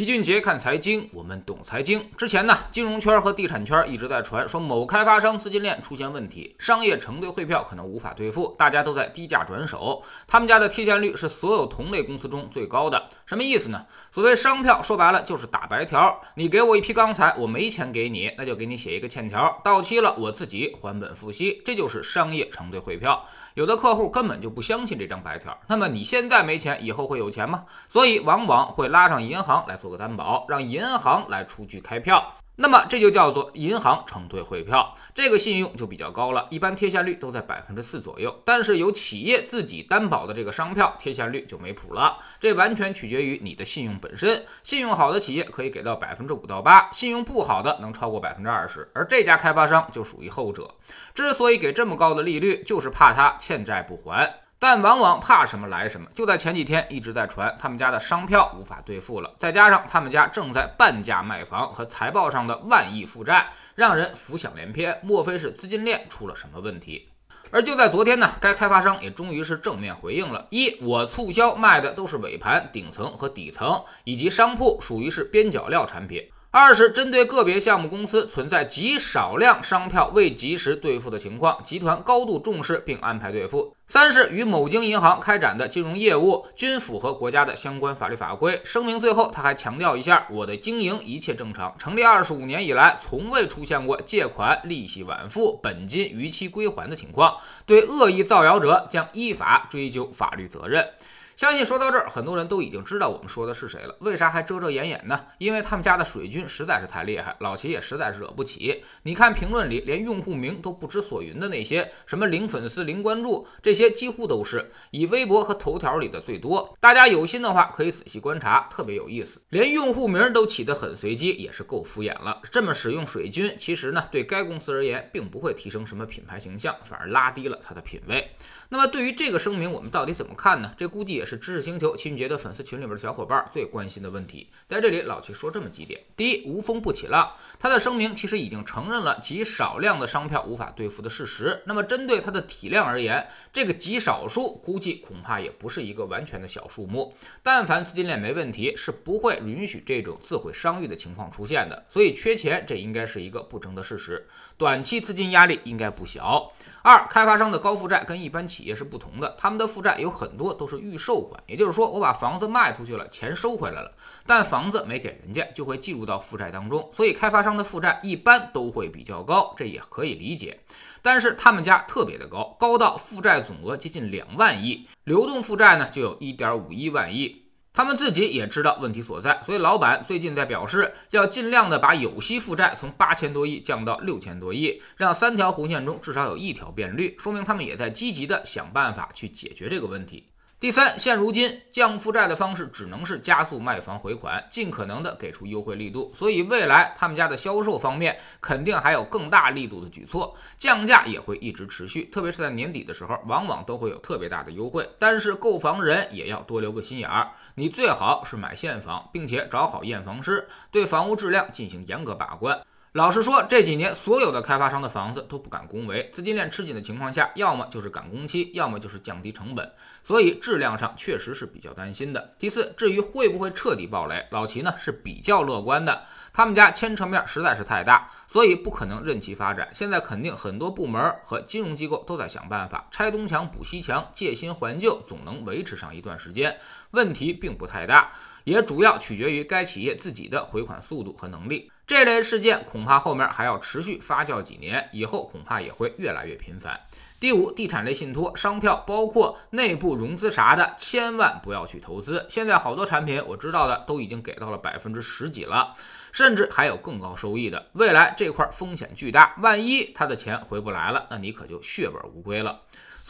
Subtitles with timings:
[0.00, 2.02] 齐俊杰看财经，我们懂财经。
[2.16, 10.02] 之前呢，金融圈和地产圈一直在传说某开发商资金链出现问题，商业承兑汇票可能无法兑付，大家都在低价转手。
[10.26, 13.08] 他们家的贴现率是所有同类公司中最高的。
[13.26, 13.84] 什么意思呢？
[14.10, 16.18] 所谓商票，说白了就是打白条。
[16.34, 23.22] 你给我一批钢材，我没钱给你，那就给你写一个欠条，到期了我自己还本付息，这就是商业承兑汇票。
[23.52, 27.66] 有的客户根本就不相信这张白条，那么你现在没钱，以后会有钱吗？
[27.90, 29.76] 所以往往会拉上银行来。
[29.89, 38.42] 做个担保，让银行来出具开票，那么这就叫做银行承兑汇票，这个信用就比较高了，一般贴现率都在百分之四左右。
[38.44, 44.44] 但是有企业自己担保的这个商票，贴现率就没谱了，这完全取决于你的信用本身。
[44.62, 50.74] 信用好的企业可以给到百分之五到八，信用不好的能超过百分之二十，而这家开发商就属于后者。
[51.14, 54.40] 之所以给这么高的利率，就是怕他欠债不还。
[54.62, 67.08] 但往往怕什么来什么，就在前几天一直在传他们家的商票无法兑付了，再加上他们家正在半价卖房和财报上的万亿负债，让人浮想联翩，莫非是资金链出了什么问题？
[67.50, 76.22] 而就在昨天呢，该开发商也终于是正面回应了：一，我促销卖的都是尾盘、顶层和底层以及商铺，属于是边角料产品。
[76.52, 83.74] 二是针对个别项目公司存在极少量商票未及时兑付的情况，集团高度重视并安排兑付。
[83.90, 88.60] 三是与某京银行开展的金融业务均符合国家的相关法律法规。
[88.62, 100.88] 声明最后他还强调一下，我的经营一切正常，成立二十五年以来从未出现过借款利息晚付、本金逾期归还的情况，对恶意造谣者将依法追究法律责任。
[101.36, 103.96] 相信说到这儿，很多人都已经知道我们说的是谁了。
[104.00, 105.18] 为啥还遮遮掩掩呢？
[105.38, 108.84] 因为他们家的水军实在是太厉害，老齐也实在是惹不起。
[109.04, 116.76] 你看评论里连用户名都不知所云的那些，什么零粉丝、零关注，这些几乎都是以微博和头条里的最多。
[116.80, 119.40] 大家有心的话可以仔细观察，特别有意思。
[119.50, 122.40] 连用户名都起得很随机，也是够敷衍了。
[122.50, 128.28] 这么使用水军，其实呢，对该公司而言，并不会提升什么品牌形象，反而拉低了它的品位。
[128.72, 130.72] 那么对于这个声明，我们到底怎么看呢？
[130.76, 134.48] 这估计也是知识星球齐俊杰的粉丝群里边的小伙伴最关心的问题。
[134.68, 141.60] 在这里，老齐说这么几点：第一，无风不起浪，他的声明其实已经承认了极少量的商票无法兑付的事实。
[141.66, 147.12] 那么针对它的体量而言，这个极少数估计恐怕也不是一个完全的小数目。
[147.42, 151.84] 但凡资金链没问题，是不会允许这种自毁商誉的情况出现的。
[151.88, 154.28] 所以缺钱，这应该是一个不争的事实。
[154.56, 156.52] 短期资金压力应该不小。
[156.82, 163.90] 二，开发商的高负债跟一般企企业是不同的，他们的负债有很多都是预售款，也就是说，我把房子卖出去了，钱收回来了，
[164.26, 170.60] 但房子没给人家，就会计入到负债当中，所以开发商的负债一般都会比较高，这也可以理解。
[171.00, 177.46] 但是他们家特别的高，高到负债总额接近两万亿，流动负债呢就有一点五一万亿。
[177.72, 190.26] 他们自己也知道问题所在，所以老板最近在表示，要尽量的把有息负债从八千多亿降到六千多亿，让三条红线中至少有一条变绿，说明他们也在积极的想办法去解决这个问题。
[190.60, 196.12] 第三，现如今降负债的方式只能是加速卖房回款，尽可能的给出优惠力度。
[196.14, 202.04] 所以未来他们家的销售方面肯定还有更大力度的举措，降价也会一直持续。
[202.12, 204.86] 特别是在年底的时候，往往都会有特别大的优惠。
[204.98, 212.60] 但是购房人也要多留个心眼儿，你最好是买现房，并且找好验房师，对房屋质量进行严格把关。
[212.92, 219.70] 老实说，这几年所有的开发商的房子都不敢恭维，资金链吃紧的情况下，要么就是赶工期，要么就是降低成本，
[220.02, 222.34] 所以质量上确实是比较担心的。
[222.36, 226.02] 第四，至于会不会彻底爆雷，老齐呢是比较乐观的。
[226.32, 229.68] 他们家牵扯面实在是太大，所以不可能任其发展。
[229.72, 236.58] 现在肯定很多部门和金融机构都在想办法拆东墙补西墙，借新还旧，总能维持上一段时间。
[236.90, 238.10] 问题并不太大，
[238.44, 241.70] 也主要取决于该企业自己的回款速度和能力。
[241.86, 246.78] 这类事件恐怕后面还要持续发酵几年，以后恐怕也会越来越频繁。
[247.18, 252.24] 第五，地产类信托、商票，包括内部融资啥的，千万不要去投资。
[252.30, 255.74] 现在好多产品我知道的都已经给到了百分之十几了，
[256.12, 257.66] 甚至还有更高收益的。
[257.72, 262.60] 未来这块风险巨大，万一他的钱回不来了，那你可就血本无归了。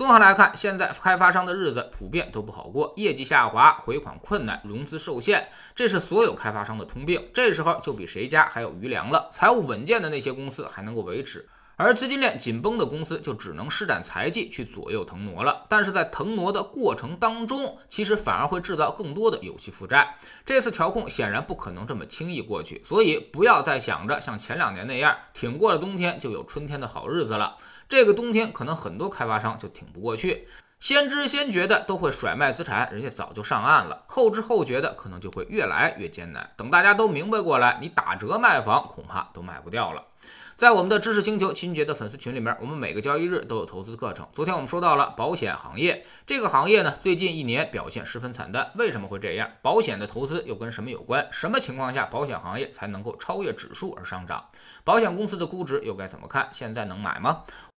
[0.00, 7.28] 综合来看，现在开发商的日子普遍都不好过，业绩下滑，回款困难，融资受限，这是所有开发商的通病。
[7.34, 9.28] 这时候就比谁家还有余粮了。
[9.30, 11.46] 财务稳健的那些公司还能够维持，
[11.80, 15.64] 而资金链紧绷的公司就只能施展财技去左右腾挪了。
[15.66, 20.14] 但是在腾挪的过程当中，其实反而会制造更多的有息负债。
[20.44, 27.56] 这次调控显然不可能这么轻易过去，所以不要再想着像前两年那样挺过了冬天就有春天的好日子了。
[27.88, 30.46] 这个冬天可能很多开发商就挺不过去。
[30.80, 36.50] 先知先觉的都会甩卖资产，人家早就上岸了；后知后觉的可能就会越来越艰难。
[36.56, 40.04] 等大家都明白过来，你打折卖房恐怕都卖不掉了。
[40.60, 44.28] 在我们的知识星球秦杰的粉丝群里面，我们每个交易日都有投资课程。
[44.34, 48.70] 昨天我们说到了保险行业，这个行业呢，最近一年表现十分惨淡。
[48.74, 49.50] 为什么会这样？
[49.62, 51.26] 保险的投资又跟什么有关？
[51.30, 54.44] 什么情况下保险行业才能够超越指数而上涨？
[54.84, 56.46] 保险公司的估值又该怎么看？
[56.52, 57.44] 现在能买吗？